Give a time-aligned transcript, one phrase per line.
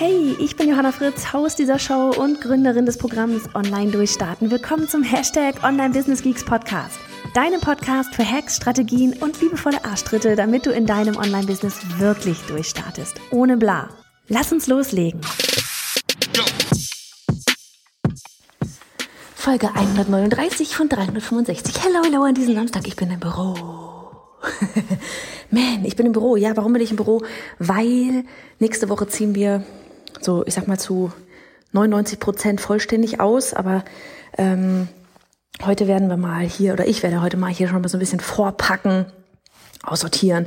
[0.00, 4.48] Hey, ich bin Johanna Fritz, Haus dieser Show und Gründerin des Programms Online Durchstarten.
[4.48, 7.00] Willkommen zum Hashtag Online Business Geeks Podcast.
[7.34, 13.16] Deinem Podcast für Hacks, Strategien und liebevolle Arschtritte, damit du in deinem Online-Business wirklich durchstartest.
[13.32, 13.88] Ohne bla.
[14.28, 15.20] Lass uns loslegen.
[19.34, 21.74] Folge 139 von 365.
[21.82, 22.86] Hello, hello an diesem Samstag.
[22.86, 24.12] Ich bin im Büro.
[25.50, 26.36] Man, ich bin im Büro.
[26.36, 27.24] Ja, warum bin ich im Büro?
[27.58, 28.24] Weil
[28.60, 29.64] nächste Woche ziehen wir
[30.24, 31.12] so, ich sag mal, zu
[31.72, 33.84] 99 Prozent vollständig aus, aber
[34.36, 34.88] ähm,
[35.64, 38.00] heute werden wir mal hier, oder ich werde heute mal hier schon mal so ein
[38.00, 39.06] bisschen vorpacken,
[39.82, 40.46] aussortieren,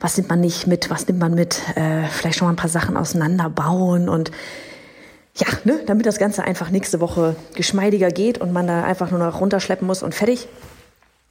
[0.00, 2.68] was nimmt man nicht mit, was nimmt man mit, äh, vielleicht schon mal ein paar
[2.68, 4.30] Sachen auseinanderbauen und
[5.34, 9.20] ja, ne, damit das Ganze einfach nächste Woche geschmeidiger geht und man da einfach nur
[9.20, 10.48] noch runterschleppen muss und fertig.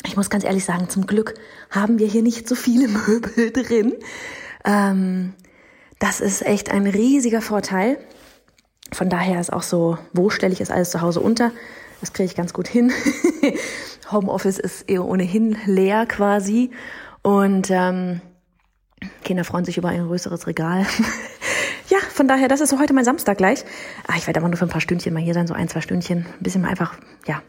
[0.06, 1.36] Ich muss ganz ehrlich sagen, zum Glück
[1.70, 3.94] haben wir hier nicht so viele Möbel drin.
[4.66, 5.34] Ähm,
[6.02, 8.00] das ist echt ein riesiger Vorteil.
[8.92, 11.52] Von daher ist auch so, wo stelle ich es alles zu Hause unter?
[12.02, 12.92] Das kriege ich ganz gut hin.
[14.12, 16.72] Homeoffice ist eher ohnehin leer quasi.
[17.22, 18.20] Und ähm,
[19.24, 20.88] Kinder freuen sich über ein größeres Regal.
[21.90, 23.64] ja, von daher, das ist so heute mein Samstag gleich.
[24.08, 25.82] Ah, ich werde aber nur für ein paar Stündchen mal hier sein, so ein, zwei
[25.82, 26.26] Stündchen.
[26.26, 26.96] Ein bisschen mal einfach,
[27.28, 27.44] ja,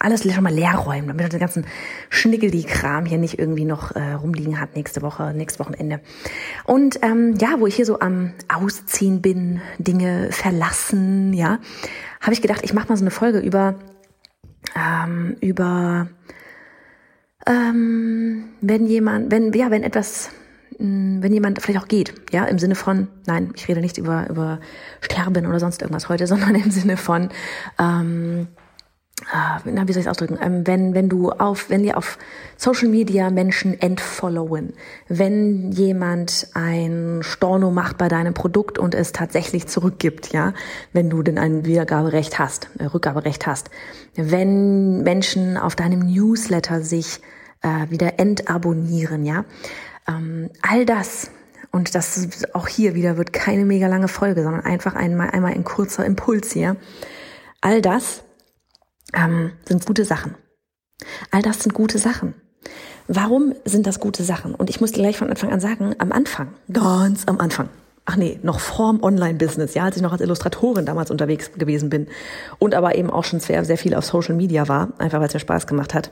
[0.00, 1.66] alles schon mal leer räumen, damit er den ganzen
[2.08, 6.00] Schnickel-die-Kram hier nicht irgendwie noch äh, rumliegen hat nächste Woche, nächstes Wochenende.
[6.64, 11.58] Und ähm, ja, wo ich hier so am Ausziehen bin, Dinge verlassen, ja,
[12.20, 13.74] habe ich gedacht, ich mache mal so eine Folge über
[14.74, 16.08] ähm, über
[17.46, 20.30] ähm, wenn jemand, wenn ja, wenn etwas
[20.78, 24.30] hm, wenn jemand vielleicht auch geht, ja, im Sinne von, nein, ich rede nicht über,
[24.30, 24.60] über
[25.02, 27.28] Sterben oder sonst irgendwas heute, sondern im Sinne von,
[27.78, 28.48] ähm,
[29.64, 30.38] na, wie soll ich es ausdrücken?
[30.42, 32.18] Ähm, wenn, wenn du auf, wenn dir auf
[32.56, 34.72] Social Media Menschen entfollowen,
[35.08, 40.52] wenn jemand ein Storno macht bei deinem Produkt und es tatsächlich zurückgibt, ja,
[40.92, 43.70] wenn du denn ein Wiedergaberecht hast, äh, Rückgaberecht hast,
[44.14, 47.20] wenn Menschen auf deinem Newsletter sich
[47.62, 49.44] äh, wieder entabonnieren, ja,
[50.08, 51.30] ähm, all das,
[51.72, 55.62] und das auch hier wieder wird keine mega lange Folge, sondern einfach einmal, einmal ein
[55.62, 56.76] kurzer Impuls hier.
[57.60, 58.24] All das
[59.14, 60.34] ähm, sind gute Sachen.
[61.30, 62.34] All das sind gute Sachen.
[63.08, 64.54] Warum sind das gute Sachen?
[64.54, 67.68] Und ich muss gleich von Anfang an sagen, am Anfang, ganz am Anfang,
[68.04, 72.06] ach nee, noch vorm Online-Business, ja, als ich noch als Illustratorin damals unterwegs gewesen bin
[72.58, 75.34] und aber eben auch schon sehr, sehr viel auf Social Media war, einfach weil es
[75.34, 76.10] mir Spaß gemacht hat,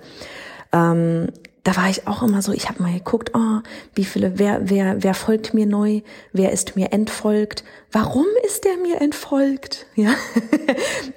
[0.73, 1.29] ähm,
[1.69, 3.59] da war ich auch immer so, ich habe mal geguckt, oh,
[3.95, 6.01] wie viele, wer, wer, wer folgt mir neu,
[6.33, 7.63] wer ist mir entfolgt,
[7.93, 9.85] warum ist der mir entfolgt?
[9.95, 10.15] Ja,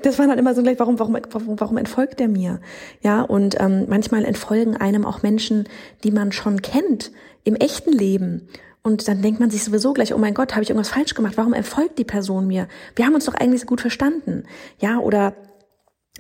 [0.04, 2.60] das war dann immer so gleich, warum, warum, warum, warum entfolgt der mir?
[3.02, 5.70] Ja, und ähm, manchmal entfolgen einem auch Menschen,
[6.04, 7.12] die man schon kennt
[7.46, 8.50] im echten Leben.
[8.84, 11.38] Und dann denkt man sich sowieso gleich, oh mein Gott, habe ich irgendwas falsch gemacht?
[11.38, 12.68] Warum entfolgt die Person mir?
[12.98, 14.44] Wir haben uns doch eigentlich so gut verstanden.
[14.80, 15.34] Ja, oder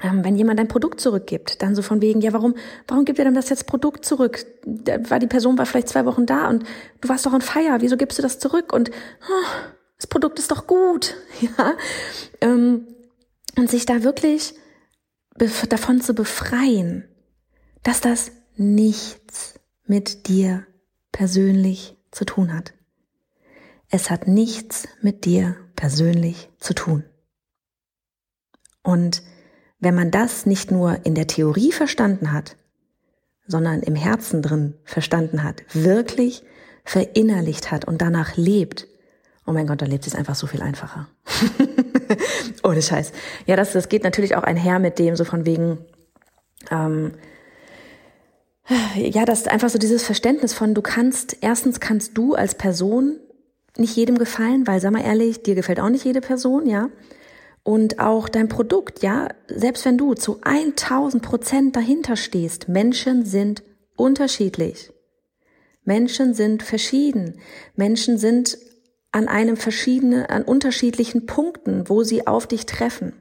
[0.04, 2.56] wenn jemand ein Produkt zurückgibt, dann so von wegen, ja, warum,
[2.88, 4.46] warum gibt er denn das jetzt Produkt zurück?
[4.66, 6.64] Da war die Person war vielleicht zwei Wochen da und
[7.02, 8.74] du warst doch on fire, wieso gibst du das zurück?
[8.74, 11.76] Und oh, das Produkt ist doch gut, ja.
[12.42, 12.88] Ähm,
[13.58, 14.56] und sich da wirklich
[15.70, 17.08] davon zu befreien,
[17.84, 20.66] dass das nichts mit dir
[21.12, 22.74] persönlich zu tun hat.
[23.90, 27.04] Es hat nichts mit dir persönlich zu tun.
[28.84, 29.22] Und
[29.82, 32.56] wenn man das nicht nur in der Theorie verstanden hat,
[33.48, 36.44] sondern im Herzen drin verstanden hat, wirklich
[36.86, 38.88] verinnerlicht hat und danach lebt,
[39.46, 41.10] oh mein Gott, da lebt es einfach so viel einfacher.
[42.64, 43.12] Ohne Scheiß.
[43.48, 45.80] Ja, das, das geht natürlich auch einher mit dem, so von wegen,
[46.70, 47.16] ähm,
[48.96, 53.20] ja, das ist einfach so dieses Verständnis von, du kannst, erstens kannst du als Person
[53.78, 56.90] nicht jedem gefallen, weil, sag mal ehrlich, dir gefällt auch nicht jede Person, ja
[57.64, 63.64] und auch dein Produkt, ja, selbst wenn du zu 1000 Prozent dahinter stehst, Menschen sind
[63.96, 64.92] unterschiedlich.
[65.84, 67.40] Menschen sind verschieden.
[67.76, 68.58] Menschen sind
[69.12, 73.14] an einem verschiedenen, an unterschiedlichen Punkten, wo sie auf dich treffen.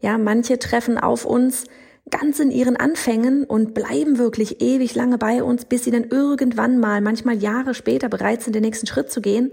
[0.00, 1.64] Ja, manche treffen auf uns
[2.10, 6.78] ganz in ihren Anfängen und bleiben wirklich ewig lange bei uns, bis sie dann irgendwann
[6.78, 9.52] mal, manchmal Jahre später bereit sind, den nächsten Schritt zu gehen.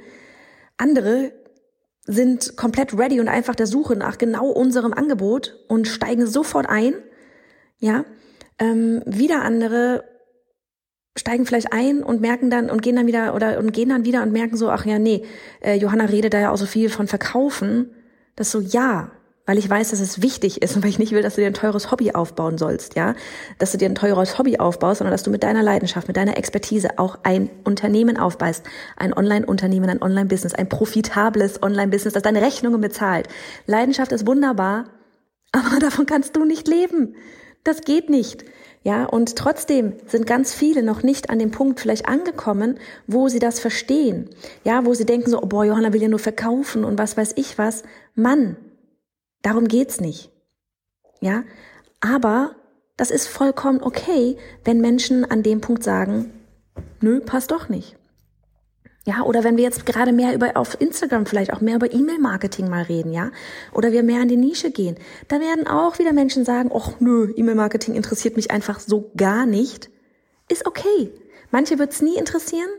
[0.77, 1.31] Andere
[2.05, 6.93] sind komplett ready und einfach der Suche nach genau unserem Angebot und steigen sofort ein.
[7.77, 8.05] Ja,
[8.59, 10.03] ähm, wieder andere
[11.17, 14.23] steigen vielleicht ein und merken dann und gehen dann wieder oder und gehen dann wieder
[14.23, 15.25] und merken so, ach ja, nee,
[15.61, 17.91] äh, Johanna redet da ja auch so viel von Verkaufen.
[18.35, 19.11] Das so, ja,
[19.45, 21.47] weil ich weiß, dass es wichtig ist und weil ich nicht will, dass du dir
[21.47, 23.15] ein teures Hobby aufbauen sollst, ja,
[23.57, 26.37] dass du dir ein teures Hobby aufbaust, sondern dass du mit deiner Leidenschaft, mit deiner
[26.37, 28.63] Expertise auch ein Unternehmen aufbaust,
[28.97, 33.27] ein Online-Unternehmen, ein Online-Business, ein profitables Online-Business, das deine Rechnungen bezahlt.
[33.65, 34.85] Leidenschaft ist wunderbar,
[35.51, 37.15] aber davon kannst du nicht leben.
[37.63, 38.45] Das geht nicht.
[38.83, 43.37] Ja, und trotzdem sind ganz viele noch nicht an dem Punkt vielleicht angekommen, wo sie
[43.37, 44.29] das verstehen.
[44.63, 47.33] Ja, wo sie denken so, oh boah, Johanna will ja nur verkaufen und was weiß
[47.35, 47.83] ich was.
[48.15, 48.57] Mann,
[49.41, 50.31] darum geht's nicht.
[51.19, 51.43] Ja,
[51.99, 52.55] aber
[52.97, 56.33] das ist vollkommen okay, wenn Menschen an dem Punkt sagen,
[56.99, 57.95] nö, passt doch nicht.
[59.03, 62.69] Ja, oder wenn wir jetzt gerade mehr über auf Instagram vielleicht auch mehr über E-Mail-Marketing
[62.69, 63.31] mal reden, ja,
[63.73, 64.95] oder wir mehr in die Nische gehen,
[65.27, 69.89] da werden auch wieder Menschen sagen, ach nö, E-Mail-Marketing interessiert mich einfach so gar nicht.
[70.49, 71.11] Ist okay.
[71.49, 72.69] Manche wird's nie interessieren,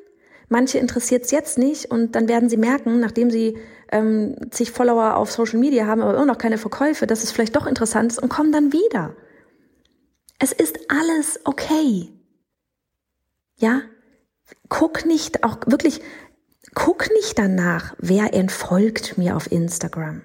[0.53, 3.59] manche interessiert's jetzt nicht und dann werden sie merken, nachdem sie
[3.91, 7.57] ähm, zig Follower auf Social Media haben, aber immer noch keine Verkäufe, dass es vielleicht
[7.57, 9.17] doch interessant ist und kommen dann wieder.
[10.39, 12.09] Es ist alles okay.
[13.57, 13.83] Ja,
[14.69, 16.01] guck nicht, auch wirklich,
[16.75, 20.23] guck nicht danach, wer entfolgt mir auf Instagram.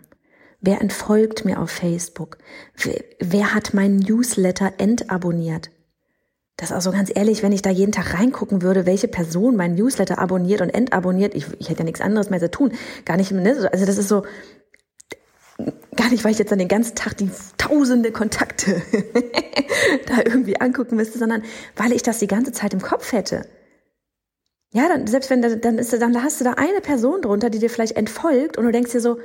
[0.60, 2.38] Wer entfolgt mir auf Facebook?
[2.76, 5.70] Wer, wer hat meinen Newsletter entabonniert?
[6.58, 9.76] Das ist also ganz ehrlich, wenn ich da jeden Tag reingucken würde, welche Person meinen
[9.76, 12.72] Newsletter abonniert und entabonniert, ich, ich hätte ja nichts anderes mehr zu tun.
[13.06, 13.70] Gar nicht, ne?
[13.72, 14.24] also das ist so,
[15.96, 18.82] gar nicht, weil ich jetzt dann den ganzen Tag die tausende Kontakte
[20.08, 21.44] da irgendwie angucken müsste, sondern
[21.76, 23.46] weil ich das die ganze Zeit im Kopf hätte.
[24.74, 27.70] Ja, dann, selbst wenn, dann ist, dann hast du da eine Person drunter, die dir
[27.70, 29.20] vielleicht entfolgt und du denkst dir so,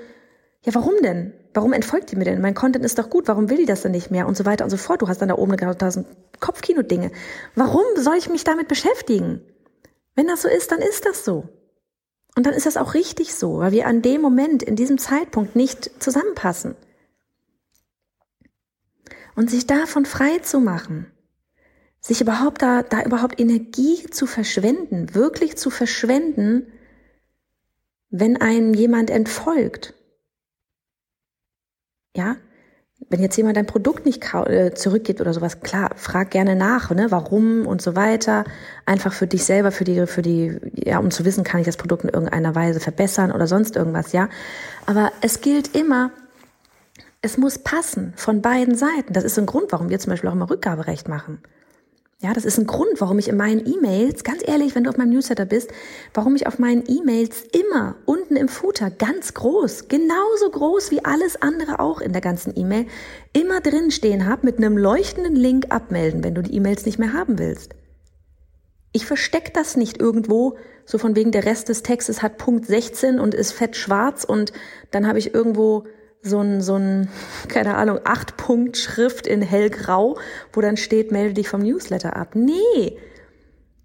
[0.64, 1.32] ja, warum denn?
[1.54, 2.40] Warum entfolgt die mir denn?
[2.40, 4.26] Mein Content ist doch gut, warum will die das denn nicht mehr?
[4.26, 5.02] Und so weiter und so fort.
[5.02, 6.06] Du hast dann da oben eine tausend
[6.40, 7.10] Kopfkino-Dinge.
[7.56, 9.42] Warum soll ich mich damit beschäftigen?
[10.14, 11.48] Wenn das so ist, dann ist das so.
[12.36, 15.56] Und dann ist das auch richtig so, weil wir an dem Moment, in diesem Zeitpunkt
[15.56, 16.76] nicht zusammenpassen.
[19.34, 21.10] Und sich davon frei zu machen,
[22.00, 26.72] sich überhaupt da, da überhaupt Energie zu verschwenden, wirklich zu verschwenden,
[28.10, 29.94] wenn einem jemand entfolgt.
[32.16, 32.36] Ja,
[33.08, 37.10] wenn jetzt jemand ein Produkt nicht äh, zurückgibt oder sowas, klar, frag gerne nach, ne,
[37.10, 38.44] warum und so weiter.
[38.86, 41.76] Einfach für dich selber, für die, für die, ja, um zu wissen, kann ich das
[41.76, 44.28] Produkt in irgendeiner Weise verbessern oder sonst irgendwas, ja.
[44.86, 46.10] Aber es gilt immer,
[47.22, 49.12] es muss passen von beiden Seiten.
[49.12, 51.40] Das ist ein Grund, warum wir zum Beispiel auch immer Rückgaberecht machen.
[52.22, 54.96] Ja, das ist ein Grund, warum ich in meinen E-Mails, ganz ehrlich, wenn du auf
[54.96, 55.72] meinem Newsletter bist,
[56.14, 61.42] warum ich auf meinen E-Mails immer unten im Footer ganz groß, genauso groß wie alles
[61.42, 62.86] andere auch in der ganzen E-Mail,
[63.32, 67.12] immer drin stehen habe mit einem leuchtenden Link abmelden, wenn du die E-Mails nicht mehr
[67.12, 67.74] haben willst.
[68.92, 73.18] Ich versteck das nicht irgendwo, so von wegen der Rest des Textes hat Punkt 16
[73.18, 74.52] und ist fett schwarz und
[74.92, 75.86] dann habe ich irgendwo
[76.22, 77.08] so ein, so ein,
[77.48, 80.18] keine Ahnung, acht Punkt Schrift in hellgrau,
[80.52, 82.34] wo dann steht, melde dich vom Newsletter ab.
[82.34, 82.96] Nee.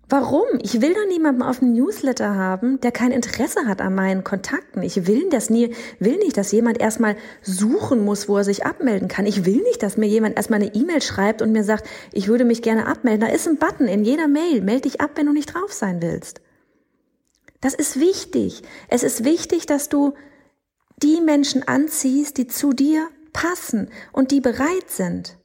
[0.10, 0.46] Warum?
[0.62, 4.82] Ich will doch niemanden auf dem Newsletter haben, der kein Interesse hat an meinen Kontakten.
[4.82, 9.10] Ich will das nie, will nicht, dass jemand erstmal suchen muss, wo er sich abmelden
[9.10, 9.26] kann.
[9.26, 12.46] Ich will nicht, dass mir jemand erstmal eine E-Mail schreibt und mir sagt, ich würde
[12.46, 13.28] mich gerne abmelden.
[13.28, 14.62] Da ist ein Button in jeder Mail.
[14.62, 16.40] Meld dich ab, wenn du nicht drauf sein willst.
[17.60, 18.62] Das ist wichtig.
[18.88, 20.14] Es ist wichtig, dass du
[21.02, 25.38] die Menschen anziehst, die zu dir passen und die bereit sind.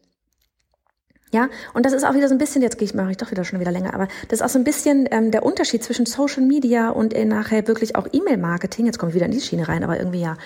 [1.33, 3.59] Ja, und das ist auch wieder so ein bisschen, jetzt mache ich doch wieder schon
[3.59, 6.91] wieder länger, aber das ist auch so ein bisschen ähm, der Unterschied zwischen Social Media
[6.91, 8.85] und äh, nachher wirklich auch E-Mail-Marketing.
[8.85, 10.37] Jetzt komme ich wieder in die Schiene rein, aber irgendwie ja.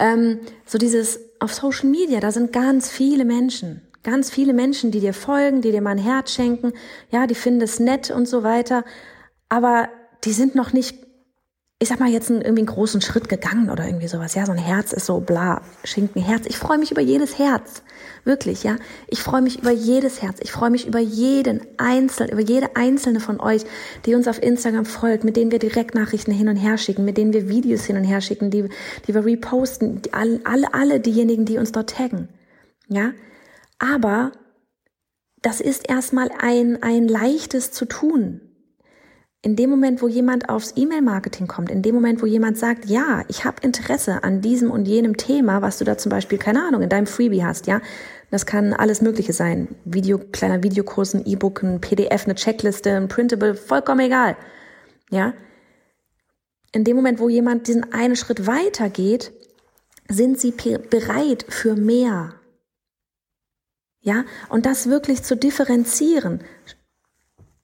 [0.00, 4.98] Ähm, so dieses auf Social Media, da sind ganz viele Menschen, ganz viele Menschen, die
[4.98, 6.72] dir folgen, die dir mal ein Herz schenken,
[7.10, 8.84] ja, die finden es nett und so weiter,
[9.48, 9.90] aber
[10.24, 10.96] die sind noch nicht
[11.82, 14.36] ich sag mal, jetzt einen, irgendwie einen großen Schritt gegangen oder irgendwie sowas.
[14.36, 16.46] Ja, so ein Herz ist so bla, Schinken, Herz.
[16.46, 17.82] Ich freue mich über jedes Herz.
[18.22, 18.76] Wirklich, ja.
[19.08, 20.38] Ich freue mich über jedes Herz.
[20.42, 23.64] Ich freue mich über jeden Einzelnen, über jede einzelne von euch,
[24.06, 27.32] die uns auf Instagram folgt, mit denen wir Direktnachrichten hin und her schicken, mit denen
[27.32, 28.68] wir Videos hin und her schicken, die,
[29.08, 32.28] die wir reposten, die, alle, alle, alle diejenigen, die uns dort taggen.
[32.86, 33.10] Ja.
[33.80, 34.30] Aber
[35.40, 38.51] das ist erstmal ein, ein leichtes zu tun
[39.44, 43.24] in dem Moment, wo jemand aufs E-Mail-Marketing kommt, in dem Moment, wo jemand sagt, ja,
[43.26, 46.80] ich habe Interesse an diesem und jenem Thema, was du da zum Beispiel, keine Ahnung,
[46.82, 47.80] in deinem Freebie hast, ja,
[48.30, 49.68] das kann alles Mögliche sein.
[49.84, 54.36] Video, kleiner Videokurs, ein E-Book, ein PDF, eine Checkliste, ein Printable, vollkommen egal.
[55.10, 55.34] Ja.
[56.72, 59.32] In dem Moment, wo jemand diesen einen Schritt weiter geht
[60.08, 62.34] Sind sie bereit für mehr?
[64.00, 66.42] Ja, und das wirklich zu differenzieren.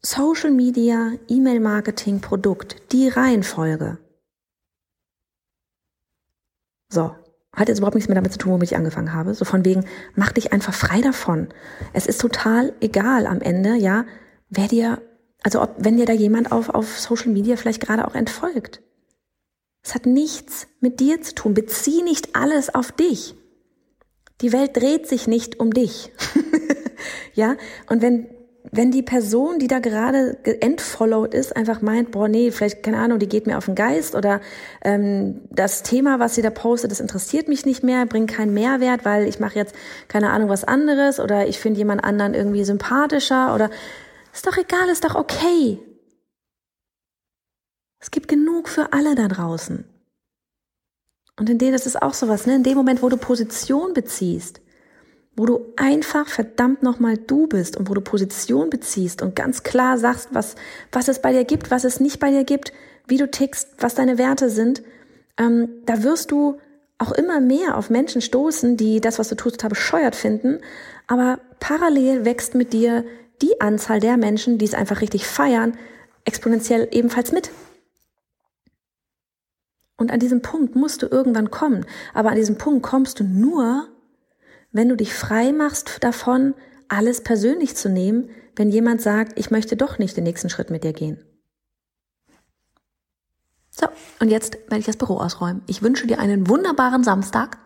[0.00, 3.98] Social Media, E-Mail Marketing, Produkt, die Reihenfolge.
[6.88, 7.14] So,
[7.52, 9.34] hat jetzt überhaupt nichts mehr damit zu tun, womit ich angefangen habe.
[9.34, 11.48] So von wegen, mach dich einfach frei davon.
[11.92, 14.06] Es ist total egal am Ende, ja,
[14.48, 15.02] wer dir,
[15.42, 18.80] also ob, wenn dir da jemand auf, auf Social Media vielleicht gerade auch entfolgt.
[19.82, 21.54] Es hat nichts mit dir zu tun.
[21.54, 23.34] Bezieh nicht alles auf dich.
[24.40, 26.12] Die Welt dreht sich nicht um dich.
[27.34, 27.56] ja,
[27.88, 28.28] und wenn
[28.70, 33.18] wenn die Person, die da gerade entfollowed ist, einfach meint, boah, nee, vielleicht, keine Ahnung,
[33.18, 34.40] die geht mir auf den Geist oder
[34.82, 39.04] ähm, das Thema, was sie da postet, das interessiert mich nicht mehr, bringt keinen Mehrwert,
[39.04, 39.74] weil ich mache jetzt,
[40.08, 43.70] keine Ahnung, was anderes oder ich finde jemand anderen irgendwie sympathischer oder
[44.32, 45.78] ist doch egal, ist doch okay.
[48.00, 49.84] Es gibt genug für alle da draußen.
[51.38, 52.56] Und in dem, das ist auch sowas, ne?
[52.56, 54.60] In dem Moment, wo du Position beziehst,
[55.38, 59.96] wo du einfach verdammt nochmal du bist und wo du Position beziehst und ganz klar
[59.96, 60.56] sagst, was,
[60.90, 62.72] was es bei dir gibt, was es nicht bei dir gibt,
[63.06, 64.82] wie du tickst, was deine Werte sind,
[65.38, 66.58] ähm, da wirst du
[66.98, 70.58] auch immer mehr auf Menschen stoßen, die das, was du tust, total bescheuert finden.
[71.06, 73.04] Aber parallel wächst mit dir
[73.40, 75.78] die Anzahl der Menschen, die es einfach richtig feiern,
[76.24, 77.52] exponentiell ebenfalls mit.
[79.96, 81.86] Und an diesem Punkt musst du irgendwann kommen.
[82.12, 83.88] Aber an diesem Punkt kommst du nur,
[84.70, 86.54] wenn du dich frei machst davon,
[86.88, 90.84] alles persönlich zu nehmen, wenn jemand sagt, ich möchte doch nicht den nächsten Schritt mit
[90.84, 91.24] dir gehen.
[93.70, 93.86] So,
[94.20, 95.62] und jetzt werde ich das Büro ausräumen.
[95.66, 97.58] Ich wünsche dir einen wunderbaren Samstag,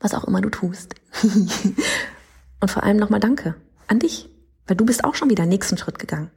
[0.00, 0.94] was auch immer du tust.
[2.60, 3.54] und vor allem nochmal Danke
[3.86, 4.30] an dich,
[4.66, 6.30] weil du bist auch schon wieder den nächsten Schritt gegangen.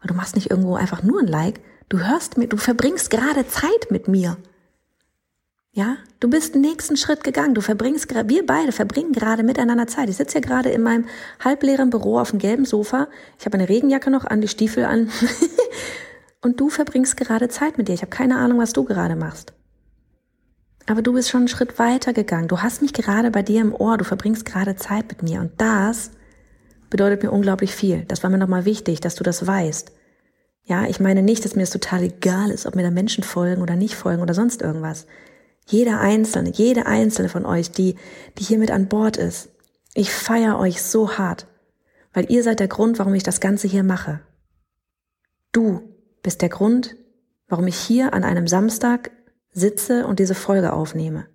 [0.00, 3.48] Weil du machst nicht irgendwo einfach nur ein Like, du hörst mir, du verbringst gerade
[3.48, 4.36] Zeit mit mir.
[5.74, 7.54] Ja, du bist den nächsten Schritt gegangen.
[7.54, 10.10] Du verbringst, wir beide verbringen gerade miteinander Zeit.
[10.10, 11.06] Ich sitze hier gerade in meinem
[11.42, 13.08] halbleeren Büro auf dem gelben Sofa.
[13.38, 15.10] Ich habe eine Regenjacke noch an, die Stiefel an.
[16.42, 17.94] Und du verbringst gerade Zeit mit dir.
[17.94, 19.54] Ich habe keine Ahnung, was du gerade machst.
[20.86, 22.48] Aber du bist schon einen Schritt weiter gegangen.
[22.48, 23.96] Du hast mich gerade bei dir im Ohr.
[23.96, 25.40] Du verbringst gerade Zeit mit mir.
[25.40, 26.10] Und das
[26.90, 28.04] bedeutet mir unglaublich viel.
[28.08, 29.90] Das war mir nochmal wichtig, dass du das weißt.
[30.64, 33.62] Ja, ich meine nicht, dass mir das total egal ist, ob mir da Menschen folgen
[33.62, 35.06] oder nicht folgen oder sonst irgendwas.
[35.66, 37.96] Jeder einzelne, jede einzelne von euch, die,
[38.38, 39.50] die hier mit an Bord ist.
[39.94, 41.46] Ich feiere euch so hart,
[42.12, 44.20] weil ihr seid der Grund, warum ich das Ganze hier mache.
[45.52, 45.82] Du
[46.22, 46.96] bist der Grund,
[47.48, 49.10] warum ich hier an einem Samstag
[49.52, 51.26] sitze und diese Folge aufnehme.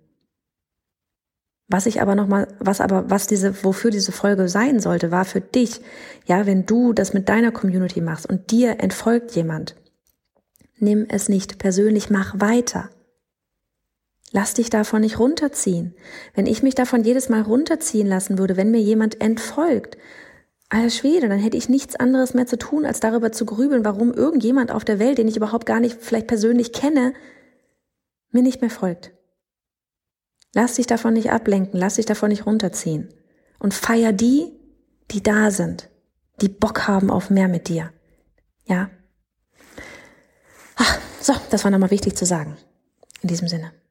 [1.68, 5.42] Was ich aber nochmal, was aber, was diese, wofür diese Folge sein sollte, war für
[5.42, 5.82] dich,
[6.24, 9.76] ja, wenn du das mit deiner Community machst und dir entfolgt jemand,
[10.78, 12.88] nimm es nicht persönlich, mach weiter.
[14.32, 15.94] Lass dich davon nicht runterziehen.
[16.34, 19.96] Wenn ich mich davon jedes Mal runterziehen lassen würde, wenn mir jemand entfolgt,
[20.68, 24.12] alter Schwede, dann hätte ich nichts anderes mehr zu tun, als darüber zu grübeln, warum
[24.12, 27.14] irgendjemand auf der Welt, den ich überhaupt gar nicht vielleicht persönlich kenne,
[28.30, 29.12] mir nicht mehr folgt.
[30.54, 33.08] Lass dich davon nicht ablenken, lass dich davon nicht runterziehen.
[33.58, 34.52] Und feier die,
[35.10, 35.88] die da sind,
[36.40, 37.92] die Bock haben auf mehr mit dir.
[38.66, 38.90] Ja?
[40.76, 42.56] Ach, so, das war nochmal wichtig zu sagen.
[43.22, 43.72] In diesem Sinne.